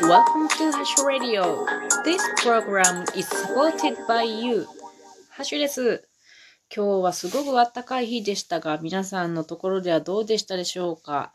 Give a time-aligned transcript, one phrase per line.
[0.00, 1.66] Welcome to Hash Radio.
[2.02, 4.66] This program is supported by you.
[5.28, 6.08] ハッシュです。
[6.74, 11.34] 今日はすごく暖かい日でしたが、皆さんのところではどうでしたでしょうか？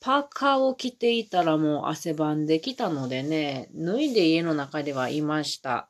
[0.00, 5.88] パーカーを着ていたらもう汗ばんできたのでね、脱いで家の中ではいました。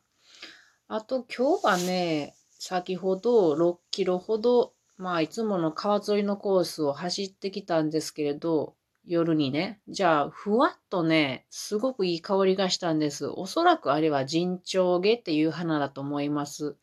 [0.88, 8.74] あと今日はね、先ほど6キロほど、まあいつもの川沿いのコースを走ってきたんですけれど、
[9.04, 9.80] 夜にね。
[9.88, 13.26] じゃあ、ふわっとね、すごくいい香りがしたんです。
[13.26, 16.76] おそらくあれは陣長毛っていう花だと思います。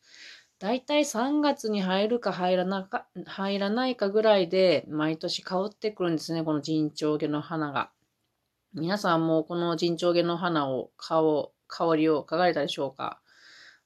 [0.58, 7.90] だいたい3月に入るか入らなか、入らないかぐらいで、毎年香ってくるんですね、この陣長毛の花が。
[8.74, 11.22] 皆さんもこの陣長毛の花を、香
[11.66, 13.20] 香りを嗅がれたでしょうか？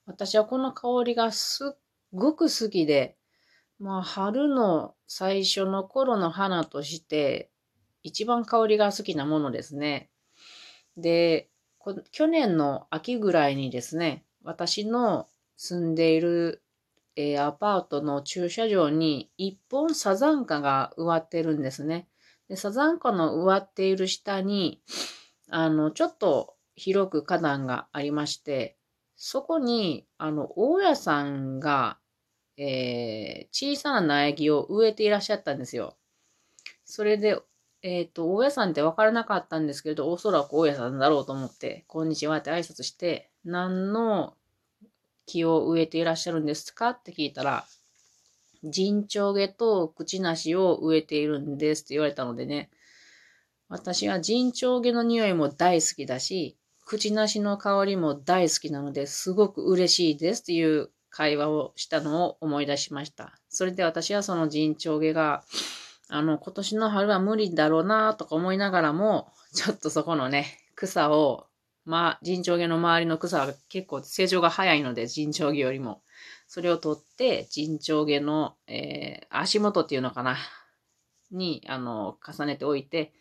[0.07, 1.79] 私はこの香りがすっ
[2.13, 3.17] ごく好きで、
[3.79, 7.51] まあ、春の最初の頃の花として、
[8.05, 10.11] 一番香りが好きなものですね。
[10.97, 11.49] で、
[12.13, 16.63] 去年の秋ぐらいにですね、私の住んでいる、
[17.17, 22.07] えー、アパートの駐車場に一本サザンカが植わってるんですね。
[22.49, 24.83] で、サザンカの植わっている下に、
[25.49, 28.77] あの、ちょっと広く花壇がありまして、
[29.17, 31.99] そこに、あの、大家さんが、
[32.57, 35.97] えー、小さな苗木を植えていらっしゃったんですよ。
[36.85, 37.41] それで、
[37.87, 44.33] えっ、ー、と、大家さんって分からなかったんですけれど、おそらく大家さんだろうと思って、こんにちはって挨拶して、何の
[45.27, 47.67] 木を植えていらっしゃるんですかって聞いたら、
[48.65, 52.71] 陣長毛と口なしを植えているんですって言われたのでね、
[53.69, 63.39] 私は陣長毛の匂いも大好きだし、口なしの香りも大好きなのですごく嬉しいですっていう会話をしたのを思い出しました。
[63.51, 65.45] それで私はその陣長毛が
[66.09, 71.47] あの、今年の春は無理だろうなとか思いながらも、ちょっとそこのね、草を、
[71.85, 76.03] まあ、人長毛の周りの草は結構成長が早いので、人長毛よりも。
[76.47, 80.37] それを取って、人長毛の、えー、足元っていうのかな、
[81.31, 83.13] に、あの、重ねておいて、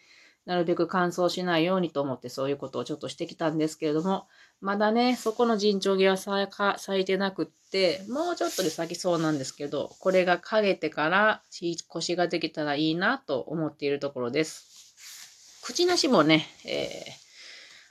[0.45, 4.27] なるべく乾燥しないようにと思ってそういうことをちょっとしてきたんですけれども、
[4.59, 11.41] まだね、そこの陣長毛は咲いてなくって、もうちょっとで咲きそうなんですけど、これが枯れてから
[11.87, 15.61] 腰ができたらいいなと思っているところです。
[15.63, 17.11] 口なしもね、えー、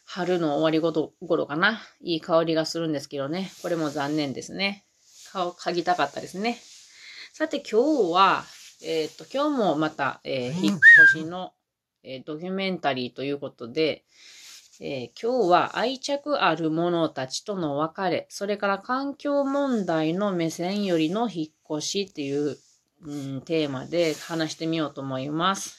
[0.04, 1.80] 春の終わり頃かな。
[2.02, 3.50] いい香りがするんですけどね。
[3.62, 4.84] これも残念ですね。
[5.32, 6.58] 顔嗅ぎたかったですね。
[7.32, 8.44] さて今日は、
[8.82, 10.78] えっ、ー、と、今日もまた、えー、引っ
[11.14, 11.54] 越しの
[12.04, 14.04] えー、ドキュメンタリーということで、
[14.80, 22.56] えー、今日は愛着ある者たちとの別れ、それから環境問題の目線よりの引っ越しっていう、
[23.04, 25.78] うん、テーマで話してみようと思います。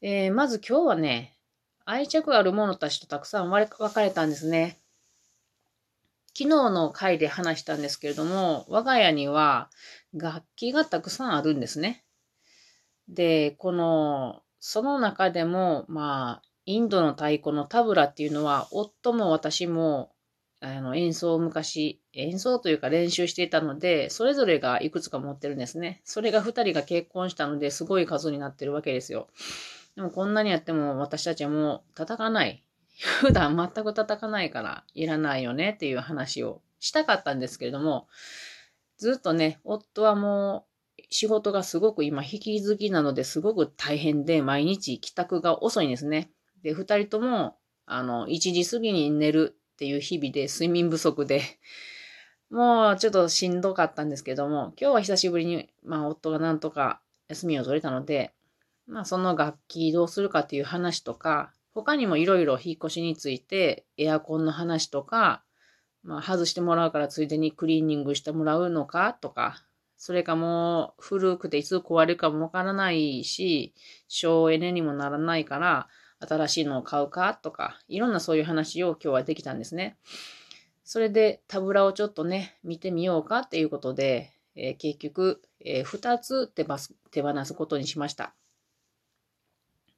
[0.00, 1.36] えー、まず今日はね、
[1.84, 4.78] 愛着ある者たちとたくさん別れたんですね。
[6.36, 9.70] 昨日の回で話したんですけれども、我が家には
[10.14, 12.04] 楽器がたくさんあるんですね。
[13.08, 20.10] で、このその中でも、まあ、インドの太鼓のタブラっていうのは、夫も私も、
[20.60, 26.00] あの、演奏を昔、演奏というか練習していたので、それぞれがいくつか持ってるんですね。
[26.02, 29.28] それが二人が結婚したので、すごい数になってるわけですよ。
[29.96, 32.64] でもこんなにやっても私たちはもう叩かない。
[33.20, 38.08] 普段全く叩かないからいらないよねっていう話をしたかったんですけれども、
[38.96, 40.73] ずっとね、夫はもう
[41.14, 46.32] 仕事がすごく今引き続きなのですごく大変で、毎日帰宅が遅いんですね。
[46.64, 51.42] で、二人とも、あの、1時過ぎに寝るっていう日々で睡眠不足で、
[52.50, 58.34] もうちょっとしんどかったんですけども、今日は久しぶりに、まあ夫がなんとか休みを取れたので、
[58.88, 65.44] まあその楽器どうするかっていう話とか、他にもいろいろ引っ越しについて、エアコンの話とか、
[66.02, 69.64] まあ外してもらうからついでにクリーニングしてもらうのかとか、
[70.04, 73.72] それかもう古くていつ壊れるかもわからないし、
[74.06, 75.88] 省エネにもならないから、
[76.20, 79.96] 新しいのを買うかとか、いろんなそういう話を今日はできたんですね。
[80.84, 86.66] それでタブラをちょっとね、見てみようかっていうことで、えー、結局、えー、2つ手
[87.10, 88.34] 手放すことにしました。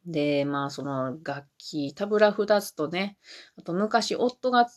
[0.07, 3.19] で、まあその楽器、タブラ2つとね、
[3.59, 4.69] あと昔夫が、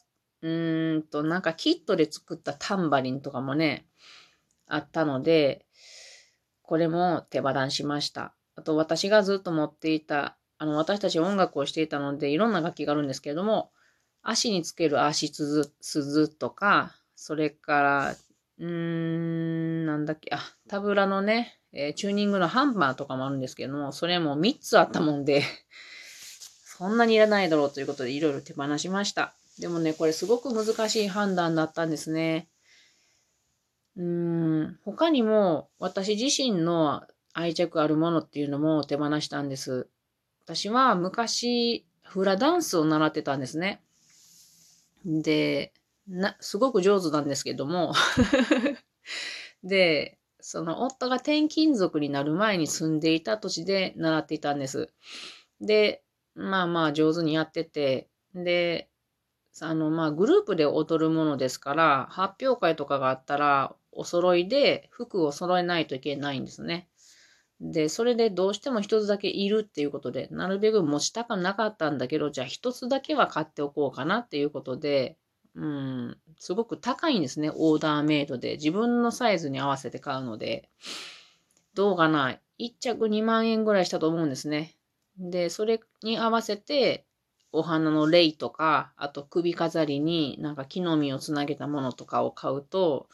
[0.41, 3.85] うーんとなんかキットで作ったタンバリンとかもね、
[4.69, 5.65] あったので、
[6.61, 8.33] これも手放しました。
[8.55, 13.71] あと私がずっと持っていた、あの私たち音楽をしていたのでいろんな楽器があるんですけれども、
[14.21, 18.15] 足につける足鈴とか、それから、
[18.59, 25.43] うーん、なんだっけ、あ、タブラのね、えー、チューニングのハンマーとかもあるんですけども、それも3つあったもんで
[26.79, 29.33] そんなにいらないだろうということでいろいろ手放しました。
[29.59, 32.47] でもね、これすごく難しい判断だったんですね。
[33.97, 37.03] うん、他にも私自身の
[37.33, 39.89] 愛着あるものっていうのも手放したんです。
[40.45, 43.81] 私は昔、フラダンスを習ってたんですね。
[45.05, 45.73] で、
[46.07, 47.93] な、すごく上手なんですけども
[49.63, 54.89] で、その夫が転勤族になる前に住んでいた土地で習っていたんです。
[55.61, 56.03] で、
[56.33, 58.89] まあまあ上手にやってて、で、
[59.61, 66.87] あの、まあグループで踊るものですから、発表会とかがあったら、お揃いで服を揃えないといけないんですね。
[67.61, 75.17] で、それでどうしても一つだけいるっていうことで、なるべく持ちたくなかったんだけど、じゃあ一つだけは買っておこうかなっていうことで、
[75.55, 78.53] うん、すごく高いんですね、オーダーメイドで。
[78.53, 80.69] 自分のサイズに合わせて買うので。
[81.73, 84.75] どうかな ?1 着2万円ぐらいしたと思うんですね。
[85.17, 87.05] で、それに合わせて、
[87.51, 93.09] お花のレイとか、あと首飾りになんか木の実をつなげたものとかを買うと、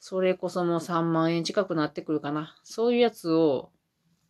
[0.00, 2.56] それこそもう3万円近くなってくるかな。
[2.64, 3.72] そういうやつを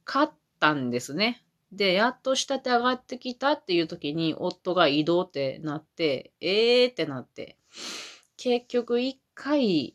[0.04, 0.28] 買っ
[0.60, 1.44] たんですね。
[1.72, 7.58] で、やっと仕立て上がってきたっていう時に、夫が移動ってなって、えーってなって、
[8.36, 9.94] 結局1回、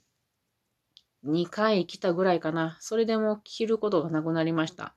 [1.23, 2.77] 2回来たぐらいかな。
[2.79, 4.95] それでも着ることがなくなりました。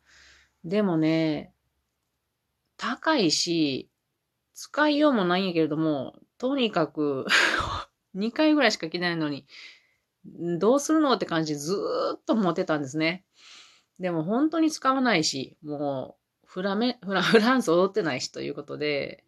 [0.64, 1.54] でもね、
[2.76, 3.88] 高いし、
[4.56, 7.26] 使いようもないんやけれども、とにかく
[8.16, 9.46] 2回ぐらいしか着ないのに、
[10.58, 13.26] どうするのって感じずーっと持ってたんですね。
[14.00, 19.24] でも本当に使わないし、もうフラメ、フラ フランス踊ってないしということで、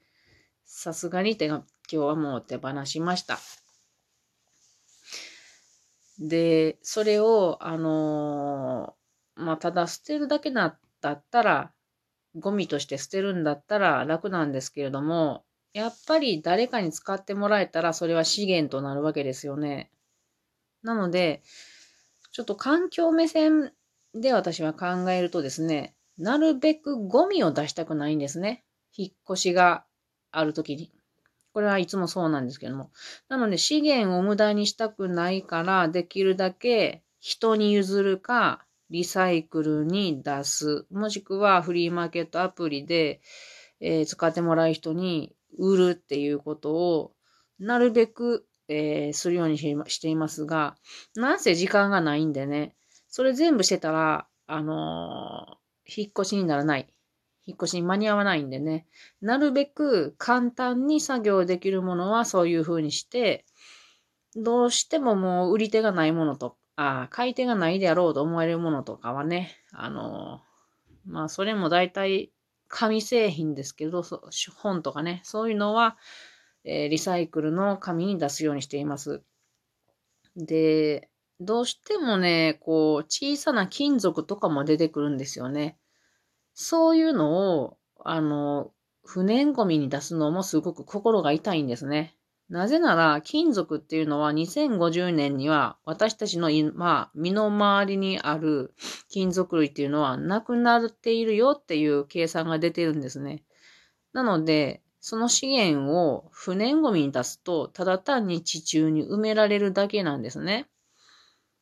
[0.65, 3.39] さすがに手が今日はもう手放しました。
[6.19, 10.81] で、それを、あのー、まあ、ただ捨てるだけだっ
[11.31, 11.73] たら、
[12.35, 19.91] ゴミとして捨てるんだったら楽なんですけれども、やっぱり誰かに使ってもらえたらそれは資源となるわけですよね。
[20.83, 21.43] なので、
[22.33, 23.73] ちょっと環境目線
[24.15, 28.65] で私は考えるとですね、なるべくゴミを出したくないんですね。
[28.97, 29.85] 引っ越しが
[30.31, 30.91] あるときに。
[31.53, 32.91] これはいつもそうなんですけども。
[33.29, 40.87] なので資源を無駄にしたくないから、できるだけ人に譲るか、リサイクルに出す。
[40.91, 43.21] もしくはフリーマーケットアプリで、
[43.81, 47.13] えー、使ってもらう人に売るっていうことを、
[47.59, 50.77] なるべくえー、するようにしていますが、
[51.15, 52.77] なんせ時間がないんでね、
[53.09, 56.87] それ全部してたら、あのー、引っ越しにならない。
[57.47, 58.87] 引っ越しに間に合わないんでね、
[59.23, 63.47] なるべく簡単に作業できるものはそういう風にして、
[64.37, 72.31] どうしてももう売り手がないものと、あ買い手がないであろうと思われるものとかはね、あのー、まあそれも大体
[72.69, 74.05] 紙製品ですけど、
[74.57, 75.97] 本とかね、そういうのは、
[76.63, 79.23] えー、リサイクルの紙に出すようにしています。
[80.37, 81.11] で、
[81.41, 85.79] どうしてもね、こう、小さな金属とかも出てくるんですよね。
[86.55, 88.73] そういうのを、あの、
[89.05, 92.15] 不燃ゴミに出すのもすごく心が痛いんですね。
[92.49, 98.75] なぜなら、金属っていうのは2050年には私たちの今、身の回りにある
[99.09, 103.43] 金属類っていうのはなくなっているよっていう計算が出てるんですね。
[104.15, 110.69] なので、その資源を不燃ゴミに出すと、ただ単に地中に埋められるだけなんですね。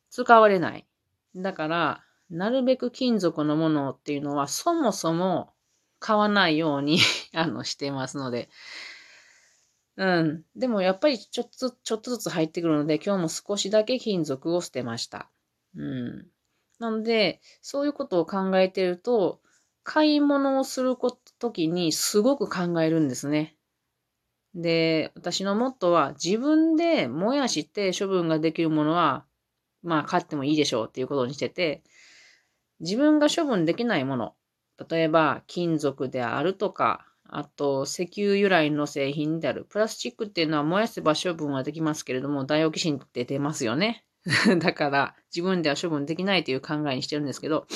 [0.09, 0.87] 使われない。
[1.35, 5.53] だから、なるべく金属のものっていうのは、そもそも
[5.99, 6.99] 買わないように
[7.35, 8.49] あの、してますので。
[9.97, 10.43] うん。
[10.55, 15.29] でもやっぱりちょっと、ちょっとずつ入ってくるので、今日も少しだけ金属を捨てました。
[15.75, 16.27] うん。
[16.79, 19.41] なので、そういうことを考えてると、
[19.83, 20.95] 買い物をする
[21.39, 23.55] ときにすごく考えるんですね。
[24.53, 29.25] で、私のモットーは自分でもやして処分ができるものは、
[29.81, 31.83] まあ買ってもいいでしょうっていうことにしてて、
[32.79, 34.35] 自分が処分できないもの、
[34.89, 39.65] 例えば金属であるとか、あと石油由来の製品である。
[39.69, 44.05] プラスチックっていうのは燃やせば処分はできますけれども、ダイオキシンって出ますよね。
[44.59, 47.67] だから自分では処分できないという考えにしてるんですけど、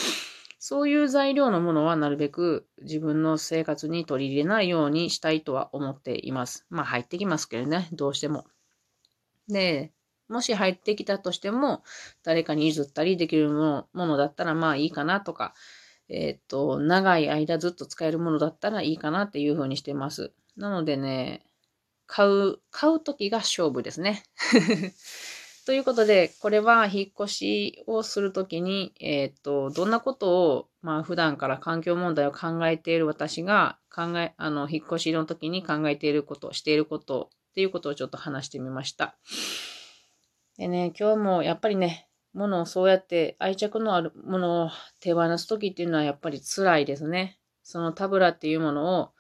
[0.59, 6.65] そういう材料のものはなるべく自分の生活に取り入れないようにしたいとは思っています。
[6.69, 8.45] まあ入ってきますけどね、どうしても。
[9.47, 9.91] で、
[10.27, 11.83] もし入ってきたとしても、
[12.23, 15.53] 誰かに譲ったりできるものだったらまあいいかなとか、
[16.13, 20.33] えっ、と、長い間ずっと使えるものだったらいいかなっていうふうにしてます。
[20.57, 21.45] なのでね、
[22.05, 24.23] 買う、買うときが勝負ですね。
[25.65, 39.15] ということで、これは引っ越しをするときに、えっ、と、どんなことを、まあ普段から環境問題を考えている私が考え、あの、引っ越しの時に考えていること、していることっていうことをちょっと話してみました。
[40.57, 44.69] でね、今日もやっぱりね、ものをそうやって愛着のあるものを
[44.99, 47.39] 手放す時っていうのはやっぱり辛いですね。
[47.63, 49.11] そのタブラっていうものを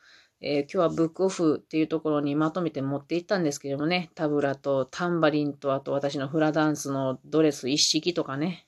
[0.43, 8.65] えー、今日はブックオフっていうところにまとめて持って行ったんですけどもね、タブラとタンバリンとあと私のフラダンスのドレス一式とかね。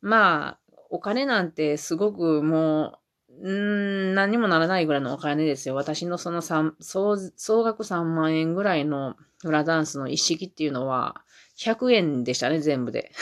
[0.00, 0.58] まあ、
[0.90, 2.98] お金なんてすごくも
[3.40, 5.76] う、ん何にもならないぐらいのお金ですよ。
[5.76, 11.22] 私のその総総額3万円ぐらいのフラダンスの一式っていうのは
[11.58, 13.12] 100円でしたね、全部で。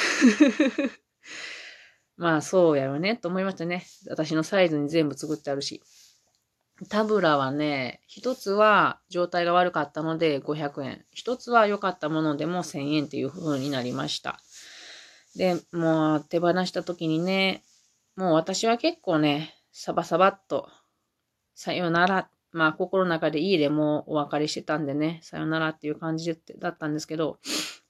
[2.17, 3.85] まあそうやろね、と思いましたね。
[4.09, 5.83] 私のサイズに全部作ってあるし。
[6.91, 11.05] タブラはね、一つは状態が悪かったので500円。
[11.11, 14.39] 一つは良かったものでも1000円っていう風になりました。
[15.37, 17.65] で、もう手放した時にね、
[18.15, 20.69] もう私は結構ね、サバサバっと、
[21.55, 27.39] さよなら、まあ心の中で家でもうお別れしてたんでね、さよならっていう感じだったんですけど、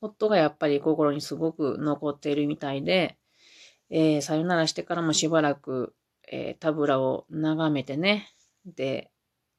[0.07, 3.17] 夫がやっぱり心にすごく残っているみたいで、
[3.91, 5.95] えー、さよならしてからもしばらく、
[6.31, 8.33] えー、タブラを眺めてね、
[8.65, 9.11] で、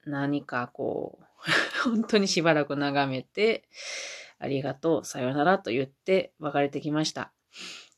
[0.06, 1.26] 何かこう、
[1.90, 3.68] 本当にしばらく眺めて、
[4.40, 7.32] ありがとう、さよならと言って別れてきました。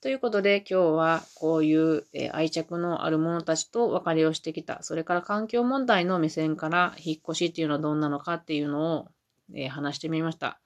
[0.01, 4.81] ということで今日はこういう、え愛着のある者たちと別れをしてきた。
[4.81, 9.07] それから環境問題の目線から引っ越しっていうのはどんなのかっていうのを、
[9.53, 10.61] え話してみました。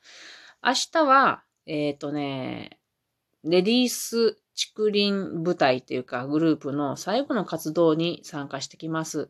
[0.61, 2.79] 明日は、えっ、ー、とね、
[3.43, 9.29] レディース竹林部隊というかグループの最後の活動に参加してきます。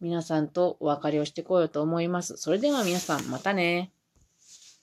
[0.00, 2.36] 皆さんとお別れをしてこようと思います。
[2.36, 3.92] それでは皆さん、またね。